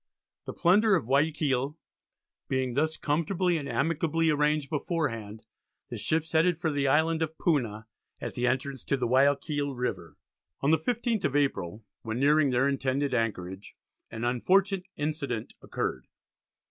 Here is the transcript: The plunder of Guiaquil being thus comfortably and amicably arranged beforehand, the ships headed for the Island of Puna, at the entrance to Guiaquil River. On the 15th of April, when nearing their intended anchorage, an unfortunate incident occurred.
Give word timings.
The 0.45 0.53
plunder 0.53 0.95
of 0.95 1.05
Guiaquil 1.05 1.77
being 2.47 2.73
thus 2.73 2.97
comfortably 2.97 3.59
and 3.59 3.69
amicably 3.69 4.31
arranged 4.31 4.67
beforehand, 4.67 5.45
the 5.91 5.97
ships 5.99 6.31
headed 6.31 6.57
for 6.59 6.71
the 6.71 6.87
Island 6.87 7.21
of 7.21 7.37
Puna, 7.37 7.85
at 8.19 8.33
the 8.33 8.47
entrance 8.47 8.83
to 8.85 8.97
Guiaquil 8.97 9.75
River. 9.75 10.17
On 10.61 10.71
the 10.71 10.79
15th 10.79 11.23
of 11.25 11.35
April, 11.35 11.85
when 12.01 12.19
nearing 12.19 12.49
their 12.49 12.67
intended 12.67 13.13
anchorage, 13.13 13.75
an 14.09 14.23
unfortunate 14.23 14.87
incident 14.97 15.53
occurred. 15.61 16.07